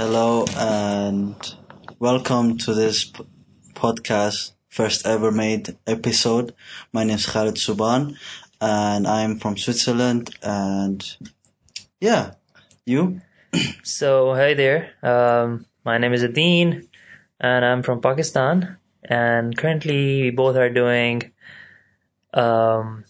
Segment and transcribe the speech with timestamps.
[0.00, 1.36] Hello and
[1.98, 3.12] welcome to this
[3.74, 6.54] podcast, first ever made episode.
[6.90, 8.16] My name is Khalid Suban
[8.62, 11.04] and I'm from Switzerland and
[12.00, 12.32] yeah,
[12.86, 13.20] you?
[13.82, 14.88] So, hi there.
[15.02, 16.88] Um, my name is Adeen,
[17.38, 18.78] and I'm from Pakistan.
[19.04, 21.30] And currently, we both are doing
[22.32, 23.04] um,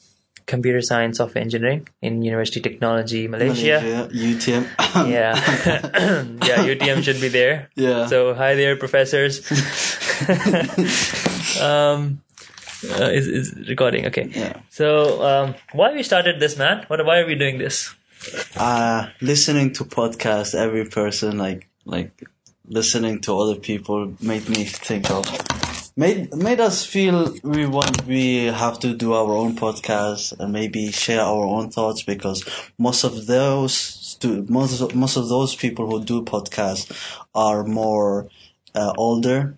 [0.50, 3.78] computer science software engineering in University Technology Malaysia.
[3.78, 4.64] Malaysia, UTM.
[5.06, 5.38] Yeah,
[6.50, 6.66] yeah.
[6.66, 7.70] UTM should be there.
[7.78, 8.10] Yeah.
[8.10, 9.46] So, hi there, professors.
[11.62, 12.18] um,
[12.98, 14.10] uh, is is recording?
[14.10, 14.26] Okay.
[14.34, 14.58] Yeah.
[14.74, 16.82] So, um, why we started this, man?
[16.90, 16.98] What?
[17.06, 17.94] Why are we doing this?
[18.56, 22.10] uh, listening to podcasts, every person like like
[22.66, 25.26] listening to other people made me think of
[25.96, 30.90] made made us feel we want we have to do our own podcast and maybe
[30.90, 32.44] share our own thoughts because
[32.78, 34.18] most of those
[34.48, 36.90] most of, most of those people who do podcasts
[37.34, 38.28] are more
[38.74, 39.56] uh, older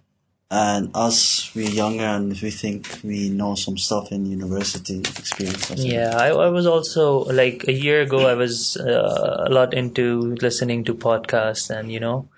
[0.50, 5.70] and us we younger and we think we know some stuff in university experience.
[5.76, 8.26] Yeah, I, I was also like a year ago.
[8.26, 12.28] I was uh, a lot into listening to podcasts and you know,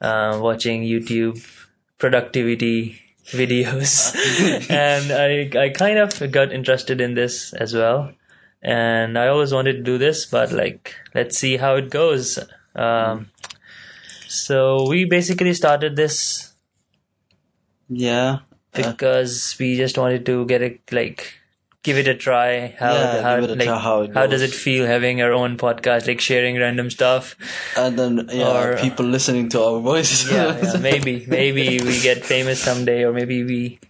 [0.00, 1.44] uh, watching YouTube
[1.98, 4.14] productivity videos,
[4.70, 8.12] and I I kind of got interested in this as well.
[8.62, 12.38] And I always wanted to do this, but like, let's see how it goes.
[12.76, 13.30] Um,
[14.28, 16.54] so we basically started this
[17.88, 18.38] yeah
[18.74, 21.34] uh, because we just wanted to get it like
[21.82, 24.42] give it a try how Yeah, how, give it a like, try how it does
[24.42, 27.34] it feel having our own podcast like sharing random stuff
[27.76, 30.30] and then yeah, Or- people listening to our voices.
[30.30, 33.80] yeah, yeah maybe maybe we get famous someday or maybe we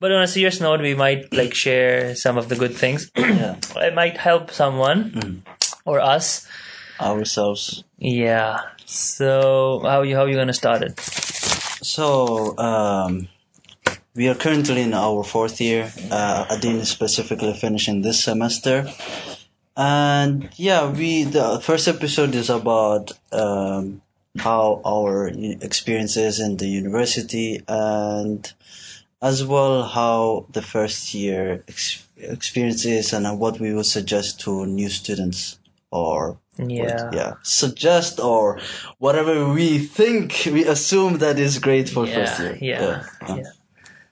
[0.00, 3.56] but on a serious note we might like share some of the good things Yeah.
[3.76, 5.34] it might help someone Mm.
[5.84, 6.46] or us
[7.00, 7.84] ourselves.
[7.96, 10.98] yeah so how you how you gonna start it
[11.80, 13.28] So um,
[14.14, 15.92] we are currently in our fourth year.
[16.10, 18.86] Uh, Adin is specifically finishing this semester,
[19.76, 24.02] and yeah, we the first episode is about um,
[24.38, 25.28] how our
[25.60, 28.52] experiences in the university and
[29.20, 34.88] as well how the first year ex- experiences and what we would suggest to new
[34.88, 35.58] students
[35.90, 38.60] or yeah what- yeah suggest or
[38.98, 43.50] whatever we think we assume that is great for first yeah, year yeah, Uh, yeah.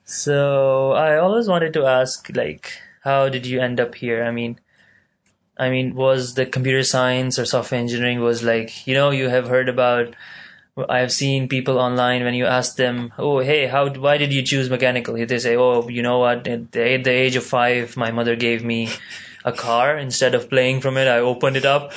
[0.06, 4.22] So I always wanted to ask, like, how did you end up here?
[4.22, 4.61] I mean,
[5.59, 9.49] I mean, was the computer science or software engineering was like, you know, you have
[9.49, 10.15] heard about.
[10.89, 13.89] I've seen people online when you ask them, "Oh, hey, how?
[13.89, 16.47] Why did you choose mechanical?" They say, "Oh, you know what?
[16.47, 18.91] At the, at the age of five, my mother gave me
[19.45, 19.97] a car.
[19.97, 21.93] Instead of playing from it, I opened it up."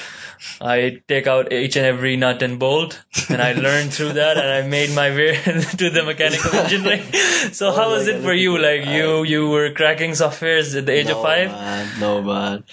[0.62, 4.48] I take out each and every nut and bolt, and I learned through that, and
[4.48, 5.36] I made my way
[5.82, 7.04] to the mechanical engineering.
[7.52, 8.58] So, how Oh was it for you?
[8.58, 11.52] I- Like you, you were cracking softwares at the age of no, five.
[11.52, 12.64] man, no man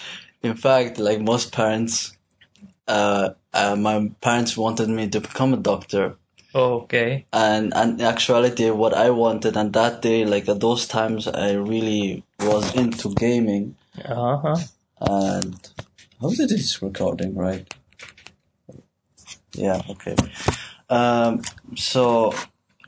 [0.43, 2.12] in fact like most parents
[2.87, 6.15] uh, uh my parents wanted me to become a doctor
[6.55, 7.26] Oh, okay.
[7.32, 11.53] and and in actuality what i wanted and that day like at those times i
[11.53, 13.75] really was into gaming
[14.05, 14.56] Uh huh.
[15.00, 15.56] and
[16.21, 17.72] how did this recording right?
[19.53, 20.16] Yeah okay.
[20.88, 21.43] Um
[21.77, 22.32] so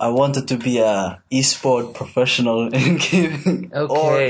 [0.01, 3.71] i wanted to be a esport professional in gaming.
[3.75, 3.95] Okay.
[3.95, 4.21] or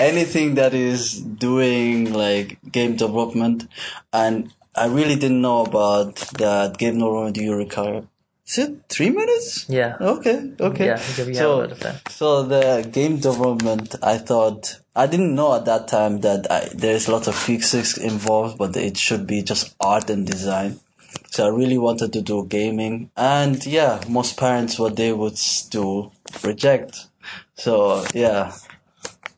[0.00, 3.68] anything that is doing like game development.
[4.12, 8.02] And i really didn't know about that game development you require
[8.48, 9.96] is it three minutes Yeah.
[10.00, 10.96] okay okay Yeah,
[11.34, 11.96] so a lot of time.
[12.08, 17.06] so the game development, I thought I didn't know at that time that I, there's
[17.08, 20.80] a lot of physics involved, but it should be just art and design.
[21.30, 25.38] So I really wanted to do gaming, and yeah, most parents what they would
[25.70, 26.10] do
[26.42, 27.06] reject.
[27.54, 28.52] So yeah,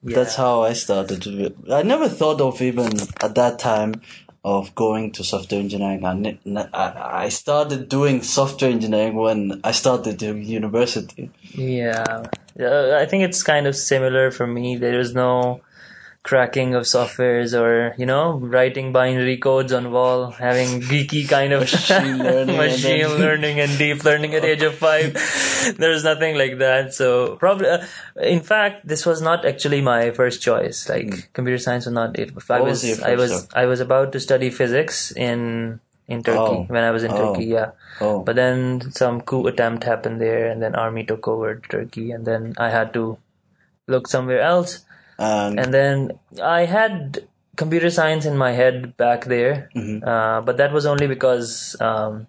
[0.02, 1.20] that's how I started.
[1.22, 2.88] to I never thought of even
[3.22, 4.00] at that time
[4.42, 6.04] of going to software engineering.
[6.04, 11.30] I, I started doing software engineering when I started university.
[11.52, 12.24] Yeah.
[12.58, 14.76] I think it's kind of similar for me.
[14.76, 15.60] There is no
[16.22, 21.60] cracking of softwares or, you know, writing binary codes on wall, having geeky kind of
[21.62, 25.14] Machine learning and machine then- learning and deep learning at age of five.
[25.78, 26.92] There's nothing like that.
[26.92, 27.86] So probably, uh,
[28.20, 30.88] in fact, this was not actually my first choice.
[30.88, 32.32] Like computer science was not it.
[32.50, 33.48] I was, was I was.
[33.54, 36.64] I was about to study physics in, in Turkey Oh.
[36.68, 37.32] when I was in Oh.
[37.32, 37.46] Turkey.
[37.46, 37.70] Yeah.
[38.00, 42.26] Oh, But then some coup attempt happened there, and then army took over Turkey, and
[42.26, 43.16] then I had to
[43.86, 44.84] look somewhere else.
[45.20, 47.26] And, And then I had
[47.56, 50.00] computer science in my head back there, Mhm.
[50.06, 52.26] uh, but that was only because um,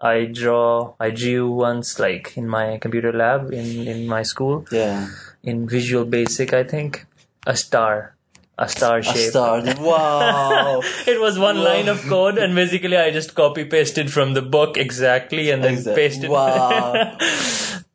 [0.00, 0.94] I draw.
[1.00, 5.06] I drew once, like in my computer lab in in my school Yeah.
[5.42, 7.06] in Visual Basic, I think,
[7.46, 8.14] a star,
[8.58, 9.30] a star A shape.
[9.30, 9.62] star.
[9.90, 10.82] Wow.
[11.12, 11.68] It was one Whoa.
[11.70, 15.74] line of code, and basically I just copy pasted from the book exactly, and then
[15.74, 16.30] Exact- pasted.
[16.30, 17.16] Wow.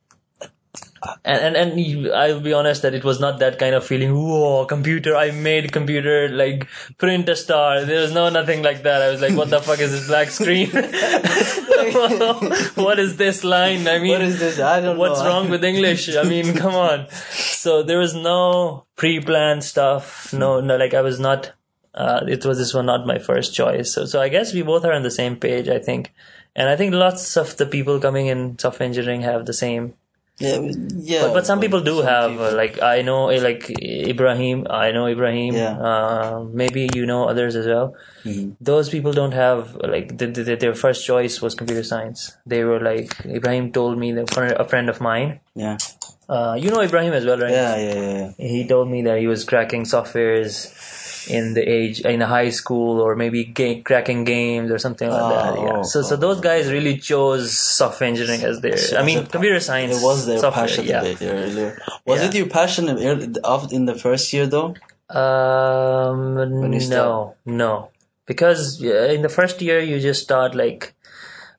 [1.23, 4.15] and and, and I'll be honest that it was not that kind of feeling.
[4.15, 5.15] Whoa, computer!
[5.15, 6.67] I made computer like
[6.97, 7.85] print a star.
[7.85, 9.01] There was no nothing like that.
[9.01, 10.69] I was like, what the fuck is this black screen?
[12.75, 13.87] what is this line?
[13.87, 14.59] I mean, what is this?
[14.59, 15.27] I don't what's know.
[15.27, 16.15] wrong with English?
[16.15, 17.07] I mean, come on.
[17.67, 20.31] So there was no pre-planned stuff.
[20.31, 21.51] No, no, like I was not.
[21.93, 23.93] Uh, it was this was not my first choice.
[23.93, 25.67] So, so I guess we both are on the same page.
[25.67, 26.13] I think,
[26.55, 29.95] and I think lots of the people coming in software engineering have the same.
[30.39, 30.59] Yeah,
[30.97, 31.21] yeah.
[31.23, 34.67] But, but some people do some have people- like I know uh, like Ibrahim.
[34.69, 35.55] I know Ibrahim.
[35.55, 35.73] Yeah.
[35.79, 37.95] Uh, maybe you know others as well.
[38.23, 38.55] Mhm.
[38.61, 42.37] Those people don't have like the, the, their first choice was computer science.
[42.45, 45.39] They were like Ibrahim told me that a friend of mine.
[45.55, 45.77] Yeah.
[46.29, 47.49] Uh, you know Ibrahim as well, right?
[47.51, 48.31] Yeah, yeah, yeah.
[48.37, 48.47] yeah.
[48.47, 50.53] He told me that he was cracking softwares
[51.29, 55.53] in the age in high school or maybe ga- cracking games or something like that.
[55.57, 55.81] Oh, Yeah.
[55.83, 58.77] So so oh, those guys really chose software engineering as their.
[58.99, 59.97] I mean, computer science.
[59.97, 61.03] It was their software, passion Yeah.
[61.21, 61.79] earlier.
[62.05, 62.27] Was Yeah.
[62.27, 64.73] it your passion in, early- of- in the first year though?
[65.09, 66.35] Um,
[66.89, 67.89] no, no,
[68.25, 70.93] because in the first year you just start like,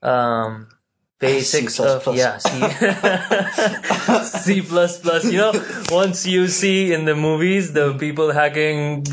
[0.03, 0.69] um,
[1.19, 1.83] basics C++.
[1.83, 2.49] of yeah, C,
[4.45, 5.25] C plus plus.
[5.25, 5.53] You know,
[5.91, 9.05] once you see in the movies the people hacking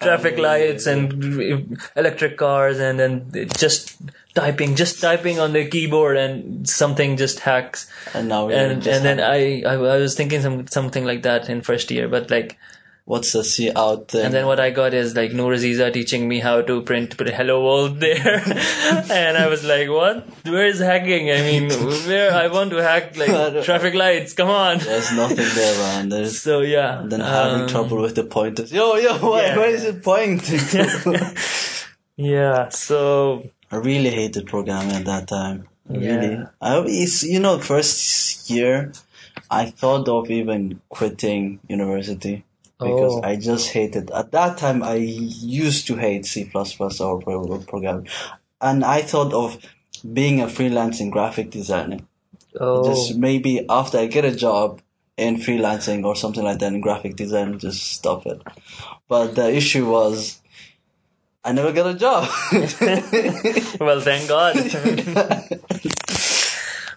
[0.00, 4.00] traffic yeah, lights and electric cars, and then just
[4.34, 7.90] typing, just typing on the keyboard, and something just hacks.
[8.14, 11.48] And now and just and then I, I I was thinking some something like that
[11.48, 12.58] in first year, but like
[13.06, 14.26] what's the cout thing?
[14.26, 17.28] and then what I got is like Noor Aziza teaching me how to print put
[17.28, 18.42] hello world there,
[19.10, 20.26] and I was like, what?
[20.44, 21.30] Where is hacking?
[21.30, 24.34] I mean, where I want to hack like traffic lights?
[24.34, 24.78] Come on.
[24.78, 26.08] There's nothing there, man.
[26.10, 28.70] There's So yeah, and then having um, trouble with the pointers.
[28.72, 29.56] Yo, yo, why, yeah.
[29.56, 30.60] where is it pointing?
[32.16, 35.68] Yeah, so I really hated programming at that time.
[35.88, 36.16] Yeah.
[36.16, 38.92] Really, I it's, you know, first year,
[39.50, 42.44] I thought of even quitting university
[42.78, 43.22] because Oh.
[43.22, 44.10] I just hated.
[44.10, 48.08] At that time, I used to hate C or pro- programming,
[48.60, 49.58] and I thought of
[50.12, 52.00] being a freelancing graphic designer.
[52.60, 54.80] oh Just maybe after I get a job
[55.16, 58.42] in freelancing or something like that in graphic design, just stop it.
[59.08, 60.40] But the issue was.
[61.44, 62.28] I never got a job.
[63.80, 64.56] well, thank God.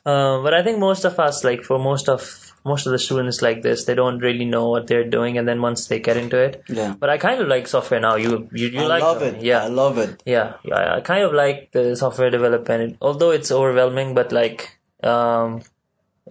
[0.05, 3.41] um, but I think most of us, like for most of most of the students
[3.41, 6.38] like this, they don't really know what they're doing, and then once they get into
[6.38, 6.95] it, Yeah.
[7.00, 8.15] But I kind of like software now.
[8.15, 9.41] You you, you I like love it.
[9.41, 10.21] Yeah, I love it.
[10.25, 10.95] yeah, yeah.
[10.95, 14.13] I kind of like the software development, although it's overwhelming.
[14.13, 15.61] But like, um,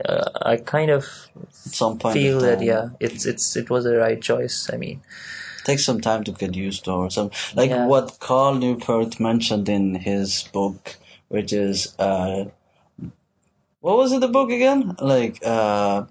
[0.05, 1.05] uh, I kind of
[1.43, 4.69] At some point, feel that yeah, it's it's it was the right choice.
[4.73, 5.01] I mean,
[5.65, 7.87] takes some time to get used to or some like Yeah.
[7.87, 10.97] what Cal Newport mentioned in his book,
[11.29, 12.45] which is uh,
[13.81, 14.95] what was it the book again?
[15.01, 16.05] Like uh,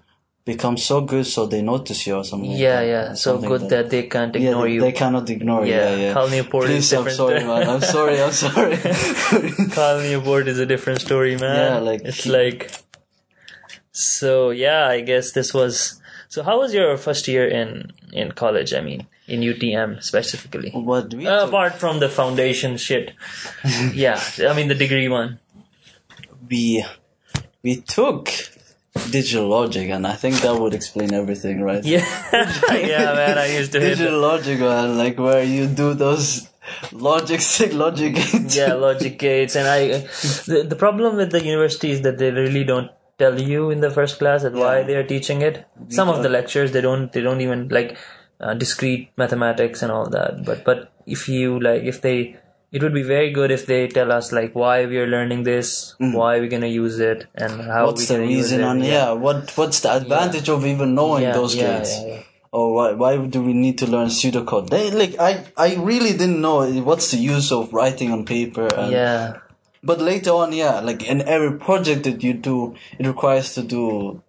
[0.54, 2.50] become so good so they notice you or something.
[2.52, 2.88] like yeah, that.
[2.94, 3.14] yeah.
[3.14, 4.82] So good like that they can't Yeah, ignore they, you.
[4.82, 5.74] they cannot ignore you.
[5.74, 6.14] Yeah, Yeah, yeah.
[6.16, 7.70] Cal Newport is Please, I'm sorry, man.
[7.74, 8.18] I'm sorry.
[8.26, 8.78] I'm sorry.
[9.78, 11.56] Cal Newport is a different story, man.
[11.58, 12.72] Yeah, like- it's like.
[13.92, 16.02] So yeah, I guess this was.
[16.30, 18.74] So how was your first year in in college?
[18.74, 20.70] I mean, in UTM specifically.
[20.72, 23.14] what we Uh, apart from the foundation shit.
[23.94, 24.20] yeah,
[24.50, 25.40] I mean the degree one.
[26.50, 26.86] we
[27.64, 28.30] we took
[29.12, 31.84] digital logic, and I think that would explain everything, right?
[31.84, 32.06] Yeah,
[32.72, 33.38] yeah, man.
[33.38, 34.28] I used to digital it.
[34.28, 36.50] logic, man, like where you do those
[36.92, 37.42] logic
[37.74, 38.56] logic gates.
[38.56, 39.88] Yeah, logic gates, and I.
[40.52, 43.90] The, the problem with the university is that they really don't tell you in the
[43.90, 45.66] first class that why they are teaching it.
[45.90, 47.98] Some of the lectures they don't they don't even like
[48.40, 50.46] uh, discrete mathematics and all that.
[50.46, 52.38] But but if you like if they
[52.72, 55.96] it would be very good if they tell us like why we are learning this,
[56.00, 58.64] why we're gonna use it, and how What's we the gonna use reason?
[58.64, 58.78] on?
[58.78, 61.98] And yeah, what what's the advantage of even knowing Yeah, those yeah, gates?
[62.00, 62.22] yeah, yeah.
[62.52, 64.70] Or why why do we need to learn pseudocode?
[64.70, 68.68] They like I I really didn't know what's the use of writing on paper.
[68.68, 69.40] And, yeah.
[69.84, 74.22] But later on, yeah, like in every project that you do, it requires to do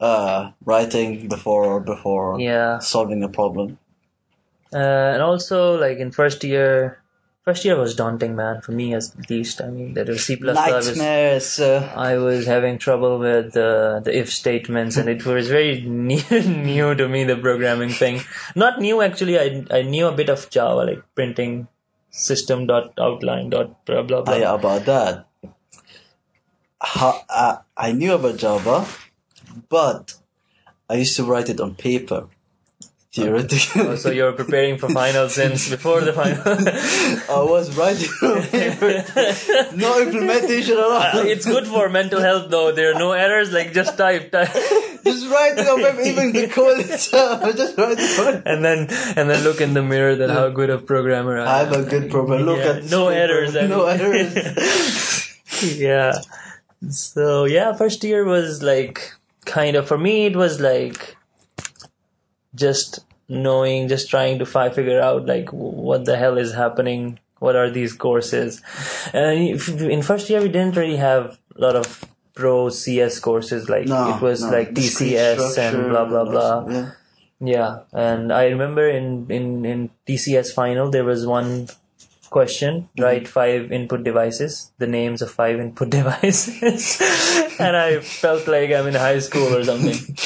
[0.00, 2.78] uh writing before or before Yeah.
[2.78, 3.78] solving a problem.
[4.72, 4.78] Uh,
[5.14, 6.99] and also, like in first year,
[7.44, 8.60] first year was daunting, man.
[8.60, 9.60] For me, at least.
[9.60, 10.36] I mean, that was C.
[10.40, 11.58] Nightmares.
[11.60, 16.22] Uh, I was having trouble with uh, the if statements, and it was very new,
[16.30, 17.24] new to me.
[17.24, 18.20] The programming thing,
[18.54, 19.38] not new actually.
[19.38, 21.68] I I knew a bit of Java, like printing
[22.10, 24.36] system dot outline dot blah blah blah.
[24.36, 25.26] yeah, about that.
[26.82, 28.86] how, uh, I knew about Java,
[29.68, 30.14] but
[30.88, 32.28] I used to write it on paper.
[33.12, 33.82] Theoretically.
[33.82, 36.38] Oh, so you're preparing for finals since before the final.
[36.46, 38.08] I was writing.
[39.76, 40.92] No implementation at all.
[40.92, 42.70] Uh, it's good for mental health though.
[42.70, 43.52] There are no errors.
[43.52, 44.52] Like just type, type,
[45.02, 47.42] just writing on paper, even the code itself.
[47.56, 48.78] Just write it on and then
[49.16, 50.14] and then look in the mirror.
[50.14, 51.72] That how good a programmer I am.
[51.74, 52.44] I'm a good programmer.
[52.44, 53.18] Look Yeah, at no paper.
[53.32, 55.34] errors, I No errors.
[55.78, 56.12] yeah.
[56.90, 59.12] So yeah, first year was like
[59.46, 60.26] kind of for me.
[60.26, 61.16] It was like
[62.54, 67.18] just knowing, just trying to fi- figure out like what the hell is happening.
[67.38, 68.60] What are these courses?
[69.14, 72.04] And in first year we didn't really have a lot of
[72.34, 73.68] pro CS courses.
[73.68, 74.50] Like No, it was no.
[74.50, 76.66] like TCS and blah blah blah.
[76.68, 76.90] Yeah.
[77.42, 81.68] Yeah, and I remember in in in TCS final there was one
[82.28, 87.00] question: write five input devices, the names of five input devices,
[87.58, 89.96] and I felt like I'm in high school or something.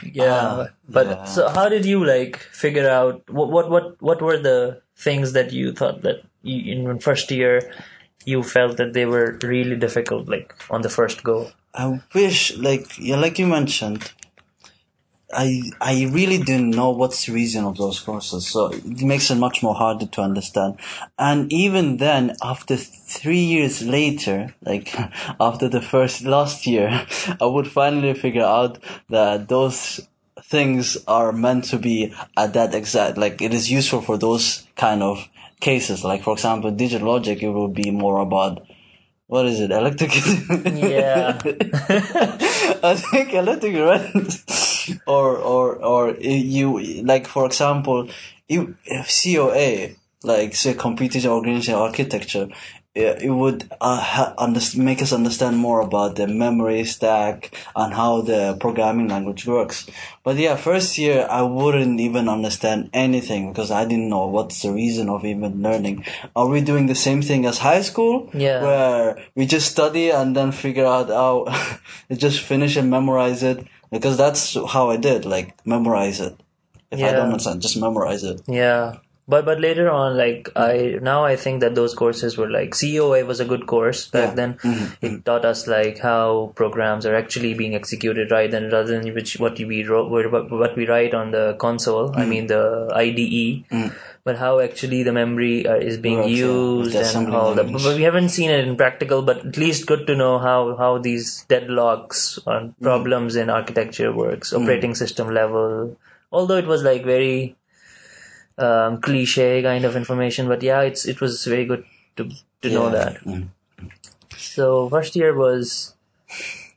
[0.00, 1.24] Yeah, Ah, but yeah.
[1.24, 5.52] so how did you like figure out what what what what were the things that
[5.52, 7.60] you thought that you, in first year
[8.24, 11.50] you felt that they were really difficult, like on the first go?
[11.74, 14.12] I wish, like, yeah, like you mentioned,
[15.32, 19.36] I I really didn't know what's the reason of those courses, so it makes it
[19.36, 20.76] much more harder to understand.
[21.18, 24.94] And even then, after three years later, like
[25.40, 27.06] after the first last year,
[27.40, 30.00] I would finally figure out that those
[30.44, 35.02] things are meant to be at that exact, like it is useful for those kind
[35.02, 35.28] of
[35.60, 36.04] cases.
[36.04, 38.62] Like for example, digital logic, it will be more about
[39.32, 40.12] what is it, electric?
[40.76, 41.40] Yeah.
[42.82, 44.44] I think electric current,
[45.06, 48.08] or or or you like for example,
[48.48, 52.48] you if COA like say computer organization architecture,
[52.94, 57.94] it, it would uh, ha- underst- make us understand more about the memory stack and
[57.94, 59.88] how the programming language works.
[60.22, 64.72] But yeah, first year I wouldn't even understand anything because I didn't know what's the
[64.72, 66.04] reason of even learning.
[66.36, 68.30] Are we doing the same thing as high school?
[68.34, 68.62] Yeah.
[68.62, 71.46] Where we just study and then figure out how,
[72.12, 73.66] just finish and memorize it?
[73.92, 76.34] Because that's how I did, like memorize it.
[76.90, 78.42] If I don't understand, just memorize it.
[78.48, 78.96] Yeah.
[79.28, 83.24] But but later on, like I now I think that those courses were like COA
[83.24, 84.34] was a good course back Yeah.
[84.34, 84.54] then.
[84.54, 84.70] Mm-hmm.
[84.70, 85.06] Mm-hmm.
[85.06, 89.38] It taught us like how programs are actually being executed right, and rather than which
[89.38, 92.10] what we wrote, what what we write on the console.
[92.10, 92.30] I mm-hmm.
[92.30, 93.92] mean the IDE.
[94.24, 97.72] But how actually the memory uh, is being used and all that.
[97.72, 99.22] But we haven't seen it in practical.
[99.22, 104.52] But at least good to know how how these deadlocks or problems in architecture works,
[104.52, 105.96] operating system level.
[106.30, 107.56] Although it was like very
[108.58, 111.84] um, cliche kind of information, but yeah, it's it was very good
[112.16, 112.30] to
[112.62, 113.20] to know that.
[113.24, 113.48] Mm.
[114.36, 115.94] So first year was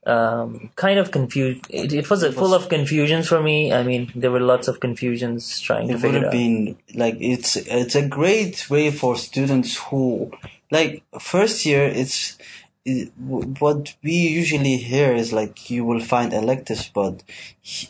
[0.06, 1.66] um, kind of confused.
[1.70, 3.74] It, it was full of confusions for me.
[3.74, 6.14] I mean, there were lots of confusions trying to figure out.
[6.14, 10.32] It would have been like it's it's a great way for students who
[10.72, 11.86] like first year.
[11.86, 12.38] It's
[12.86, 17.24] it, what we usually hear is like you will find electives, but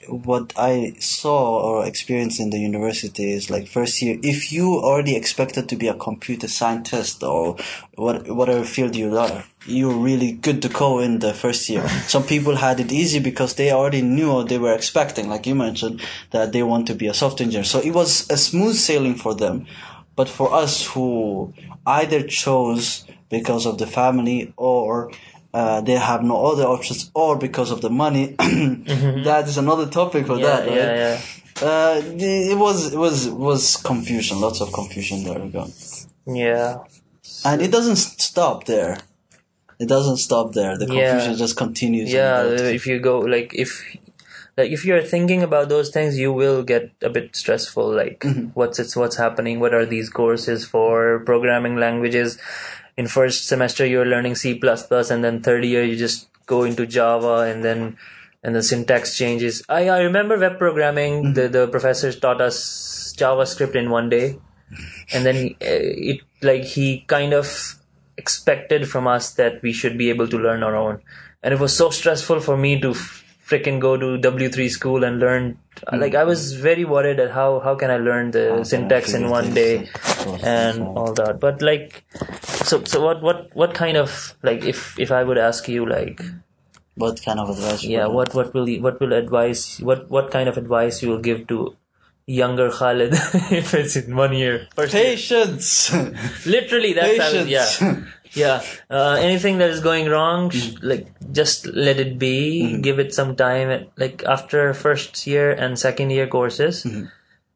[0.07, 4.17] what I saw or experienced in the university is like first year.
[4.23, 7.57] If you already expected to be a computer scientist or
[7.95, 11.85] what whatever field you are, you're really good to go in the first year.
[12.07, 15.55] Some people had it easy because they already knew what they were expecting, like you
[15.55, 17.65] mentioned, that they want to be a software engineer.
[17.65, 19.67] So it was a smooth sailing for them.
[20.15, 21.53] But for us who
[21.85, 25.12] either chose because of the family or
[25.53, 30.25] uh, they have no other options or because of the money, that is another topic
[30.27, 30.75] for yeah, that, right?
[30.75, 31.20] yeah, yeah.
[31.62, 35.39] Uh, it was it was was confusion, lots of confusion there.
[35.39, 35.65] we go.
[36.27, 36.79] Yeah.
[37.46, 38.98] And it doesn't stop there.
[39.79, 40.77] It doesn't stop there.
[40.77, 41.12] The Yeah.
[41.12, 42.12] confusion just continues.
[42.12, 43.82] yeah if you go like if
[44.58, 48.48] like if you're thinking about those things you will get a bit stressful like Mm-hmm.
[48.53, 52.38] what's it's what's happening what are these courses for programming languages
[52.97, 57.39] in first semester you're learning c++ and then third year you just go into java
[57.39, 57.97] and then
[58.45, 59.63] and the syntax changes.
[59.67, 61.23] I, I remember web programming.
[61.23, 61.33] Mm-hmm.
[61.33, 64.37] the, the professors taught us javascript in one day.
[65.11, 67.75] And then uh, it like he kind of
[68.17, 71.01] expected from us that we should be able to learn our own.
[71.41, 72.93] And it was so stressful for me to
[73.49, 75.57] freaking go to w3 school and learn
[76.03, 76.63] like i was mm-hmm.
[76.63, 79.87] very worried at how how can i learn the I syntax in one day
[80.43, 82.03] and all that but like
[82.63, 86.21] so so what what what kind of like if if i would ask you like
[87.03, 87.83] What kind of advice?
[87.83, 91.09] yeah you- what what will you, what will advice what what kind of advice you
[91.09, 91.75] will give to
[92.25, 93.13] younger Khalid
[93.61, 95.03] if it's in one year First year.
[95.03, 95.93] Patience.
[96.45, 97.49] literally that's how, Patience.
[97.81, 98.05] yeah
[98.36, 100.88] yeah uh, anything that is going wrong sh- mm-hmm.
[100.88, 102.82] like just let it be mm-hmm.
[102.82, 107.06] give it some time like after first year and second year courses mm-hmm.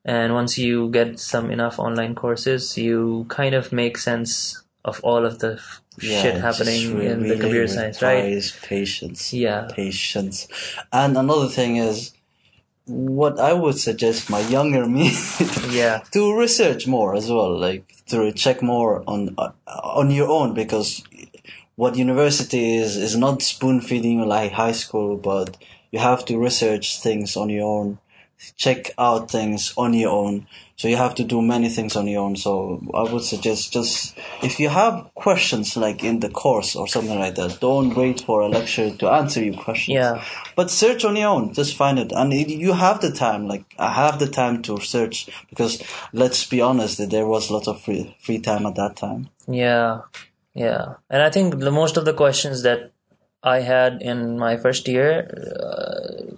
[0.06, 5.26] and once you get some enough online courses you kind of make sense of all
[5.26, 8.24] of the f- Yeah, shit happening in the computer science right
[8.64, 9.34] Patience.
[9.34, 9.68] Yeah.
[9.76, 10.48] Patience.
[10.94, 12.14] And another thing is,
[12.90, 15.12] what I would suggest my younger me
[15.70, 16.02] yeah.
[16.12, 21.04] to research more as well, like to check more on uh, on your own because
[21.76, 25.56] what university is is not spoon feeding you like high school, but
[25.92, 28.00] you have to research things on your own,
[28.56, 30.48] check out things on your own.
[30.76, 32.38] So you have to do many things on your own.
[32.38, 37.20] So I would suggest just if you have questions like in the course or something
[37.20, 39.96] like that, don't wait for a lecturer to answer your questions.
[39.96, 40.24] Yeah.
[40.56, 41.54] But search on your own.
[41.54, 43.48] Just find it, and it, you have the time.
[43.48, 47.54] Like I have the time to search because let's be honest, that there was a
[47.54, 49.30] lot of free free time at that time.
[49.48, 50.02] Yeah,
[50.54, 52.92] yeah, and I think the most of the questions that
[53.44, 55.28] I had in my first year,
[55.62, 56.36] uh,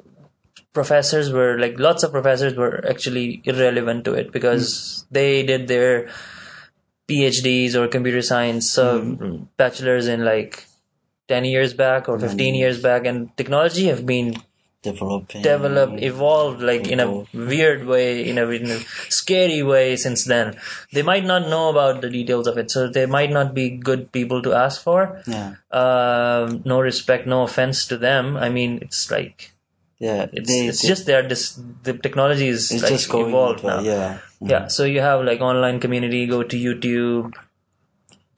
[0.74, 6.10] professors were like lots of professors were actually irrelevant to it because they did their
[7.08, 9.00] PhDs or computer science uh,
[9.58, 10.66] bachelors in like
[11.28, 14.36] ten years back or fifteen years back, and technology have been
[14.82, 15.44] Developing.
[15.44, 20.58] developed, evolved like in a weird way, in a, in a scary way since then.
[20.92, 24.12] They might not know about the details of it, so they might not be good
[24.12, 25.22] people to ask for.
[25.28, 25.56] Yeah.
[25.70, 28.36] Um, no respect, no offense to them.
[28.38, 29.51] I mean, it's like
[30.01, 30.25] Yeah.
[30.34, 31.22] it's they- it's they- just there.
[31.31, 33.79] This the technology is like just evolved now.
[33.88, 34.17] Yeah.
[34.51, 36.25] Yeah, so you have like online community.
[36.25, 37.34] Go to YouTube.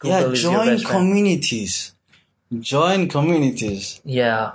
[0.04, 0.24] Yeah.
[0.24, 1.76] Google your Join communities.
[2.72, 4.02] Join communities.
[4.04, 4.52] Yeah.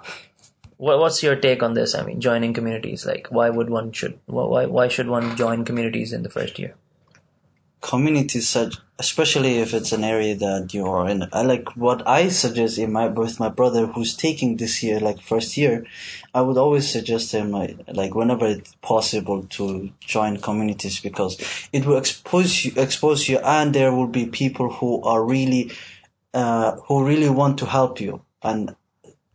[0.77, 1.95] What, what's your take on this?
[1.95, 3.07] I mean, joining communities.
[3.07, 6.75] Like, why would one should why why should one join communities in the first year?
[7.81, 11.29] Communities such especially if it's an area that you are in.
[11.33, 15.21] I like what i suggest in my with my brother who's taking this year like
[15.21, 15.87] first year
[16.35, 21.39] i would always suggest him like, like whenever it's possible to join communities because
[21.73, 25.71] it will expose you expose you and there will be people who are really
[26.35, 28.23] uh who really want to help you.
[28.43, 28.75] And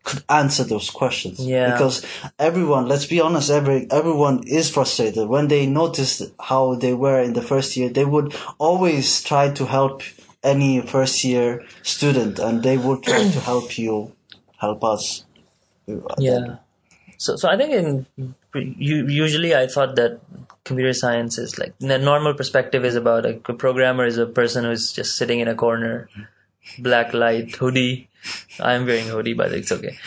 [0.04, 1.40] could answer those questions.
[1.40, 1.72] Yeah.
[1.72, 2.06] Because
[2.38, 7.34] everyone, let's be honest, every everyone is frustrated when they noticed how they were in
[7.34, 7.90] the first year.
[7.90, 10.04] They would always try to help
[10.44, 14.12] any first year student, and they would try to help you,
[14.58, 15.26] help us.
[16.18, 16.58] Yeah.
[17.18, 20.20] So, so I think in usually I thought that
[20.64, 24.64] computer science is like the normal perspective is about like a programmer is a person
[24.64, 26.10] who's just sitting in a corner,
[26.80, 28.10] black light hoodie.
[28.60, 29.98] I'm wearing hoodie, but it's okay.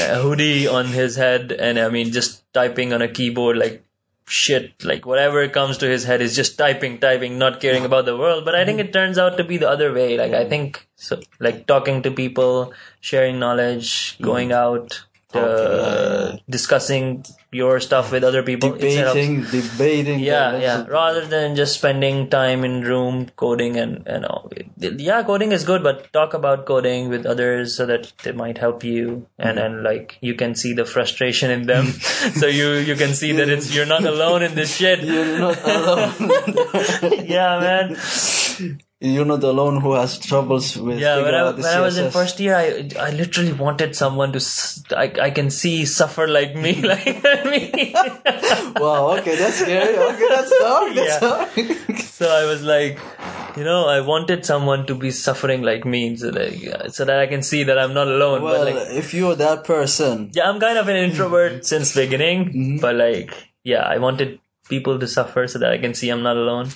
[0.00, 3.84] A hoodie on his head, and I mean just typing on a keyboard like
[4.26, 8.16] shit, like whatever comes to his head is just typing, typing, not caring about the
[8.16, 8.44] world.
[8.44, 10.16] But I think it turns out to be the other way.
[10.16, 15.04] Like I think so, like talking to people, sharing knowledge, going out,
[15.34, 16.42] Uh, okay.
[16.48, 18.74] discussing your stuff with other people.
[18.74, 20.20] instead of- Debating, debating.
[20.20, 20.84] yeah, yeah.
[20.88, 24.50] Rather than just spending time in room coding and and all.
[24.78, 28.84] Yeah, coding is good, but talk about coding with others so that they might help
[28.84, 29.64] you, and hmm.
[29.64, 31.86] and like you can see the frustration in them,
[32.40, 35.02] so you you can see that it's you're not alone in this shit.
[35.12, 36.30] You're not alone.
[37.32, 37.96] Yeah, man.
[39.04, 41.00] You're not alone who has troubles with.
[41.00, 44.40] Yeah, when I, when I was in first year, I I literally wanted someone to
[44.96, 47.04] I, I can see suffer like me, like
[47.52, 47.94] me.
[48.76, 49.16] Wow.
[49.18, 49.98] Okay, that's scary.
[49.98, 50.94] Okay, that's dark.
[50.94, 51.18] That's Yeah.
[51.18, 51.98] dark.
[51.98, 53.00] so I was like,
[53.56, 57.26] you know, I wanted someone to be suffering like me, so like, so that I
[57.26, 58.42] can see that I'm not alone.
[58.42, 61.62] well, but like, if you're that person, yeah, I'm kind of an introvert mm-hmm.
[61.62, 62.76] since beginning, mm-hmm.
[62.78, 66.36] but like, yeah, I wanted people to suffer so that I can see I'm not
[66.36, 66.70] alone.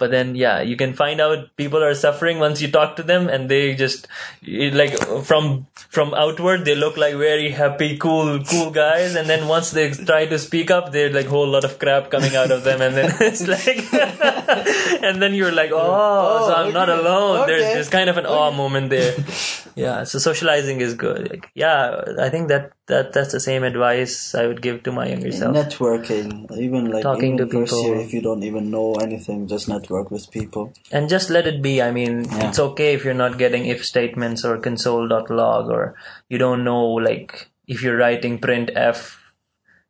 [0.00, 3.28] But then, yeah, you can find out people are suffering once you talk to them,
[3.28, 4.08] and they just
[4.42, 9.46] it, like from from outward they look like very happy, cool, cool guys, and then
[9.46, 12.64] once they try to speak up, there's like whole lot of crap coming out of
[12.64, 13.84] them, and then it's like,
[15.04, 17.46] and then you're like, oh, oh so I'm not alone.
[17.46, 19.14] There's okay, there's kind of an awe moment there.
[19.80, 21.30] yeah, so socializing is good.
[21.30, 25.06] Like, yeah, I think that that that's the same advice I would give to my
[25.12, 25.54] younger self.
[25.56, 26.30] networking,
[26.66, 27.82] even like Talking even to people.
[27.84, 30.72] year, if you don't even know anything, just network with people.
[30.92, 31.74] and just let it be.
[31.82, 32.48] I mean, Yeah.
[32.48, 35.94] it's okay if you're not getting if statements or console.log or
[36.28, 39.16] you don't know like if you're writing printf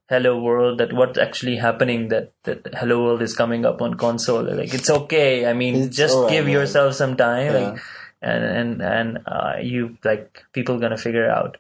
[0.09, 4.43] hello world that what's actually happening that that hello world is coming up on console
[4.61, 6.55] like it's okay i mean It's just alright, give man.
[6.55, 7.61] yourself some time Yeah.
[7.71, 7.81] like
[8.23, 11.57] and and and uh, you like people gonna figure out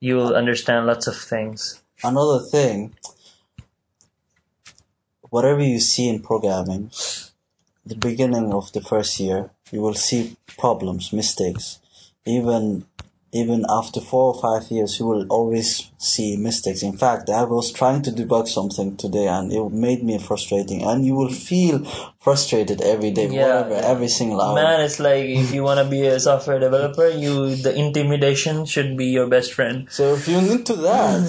[0.00, 2.94] you will understand lots of things Another thing,
[5.28, 6.90] whatever you see in programming,
[7.84, 11.78] the beginning of the first year, you will see problems, mistakes.
[12.24, 12.84] even
[13.32, 16.82] even after four or five years, you will always see mistakes.
[16.82, 20.82] In fact, I was trying to debug something today and it made me frustrating.
[20.82, 21.84] And you will feel
[22.18, 23.62] frustrated every day, Yeah.
[23.62, 24.54] whatever, every single hour.
[24.54, 28.96] Man, it's like if you want to be a software developer, you the intimidation should
[28.96, 29.86] be your best friend.
[29.90, 31.20] So if you're into that,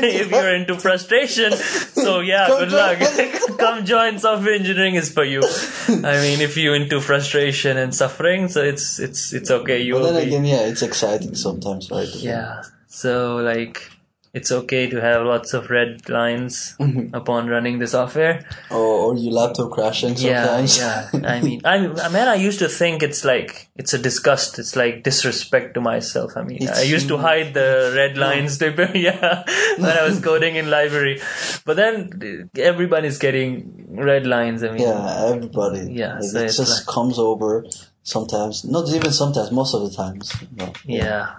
[0.02, 2.98] if you're into frustration, so yeah, Come good luck.
[3.58, 5.42] Come join software engineering is for you.
[5.88, 9.82] I mean, if you're into frustration and suffering, so it's it's it's okay.
[9.82, 11.01] You but then be again, yeah, it's exciting
[11.34, 12.08] sometimes, right?
[12.14, 12.62] yeah.
[12.86, 13.90] So like.
[14.34, 17.14] It's okay to have lots of red lines Mm-hmm.
[17.14, 18.42] upon running the software.
[18.70, 20.78] Or, or your laptop crashing Yeah, sometimes.
[20.78, 21.10] yeah.
[21.34, 21.74] I mean, I
[22.06, 24.58] I mean, I used to think it's like it's a disgust.
[24.58, 26.32] It's like disrespect to myself.
[26.34, 28.56] I mean, It's I used to hide the red lines.
[28.94, 29.44] yeah,
[29.76, 31.20] when I was coding in library,
[31.66, 34.62] but then everybody's getting red lines.
[34.64, 35.92] I mean, Yeah, everybody.
[35.92, 37.66] Yeah, Like, so it just like- comes over
[38.02, 38.64] sometimes.
[38.64, 40.32] Not even sometimes, most of the times.
[40.54, 40.72] No.
[40.84, 41.34] yeah.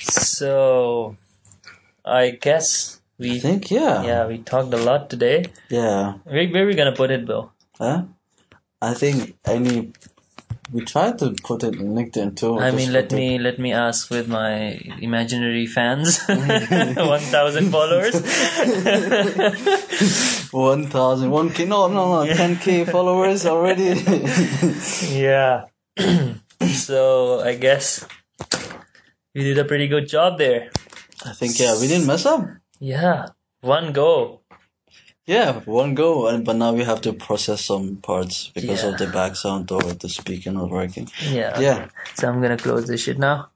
[0.00, 1.16] So,
[2.04, 4.02] I guess I we think, yeah.
[4.02, 5.46] yeah we talked a lot today.
[5.68, 6.14] Yeah.
[6.24, 7.52] Where, where are we gonna put it, Bill?
[7.78, 8.04] Huh?
[8.82, 9.92] I think any.
[10.72, 12.58] We tried to put it in LinkedIn too.
[12.58, 17.70] I mean, let put it- me let me ask with my imaginary fans, one thousand
[17.70, 18.14] followers.
[20.54, 23.94] 1,000, 1K, no, no, no, 10K followers already.
[25.18, 25.64] yeah.
[26.72, 28.06] so I guess
[29.34, 30.70] we did a pretty good job there.
[31.26, 32.46] I think, yeah, we didn't mess up.
[32.78, 33.30] Yeah,
[33.62, 34.42] one go.
[35.26, 38.90] Yeah, one go, and but now we have to process some parts because Yeah.
[38.90, 41.08] of the back sound or the speaker not working.
[41.30, 41.58] Yeah.
[41.58, 41.88] Yeah.
[42.14, 43.46] So I'm gonna close this shit now.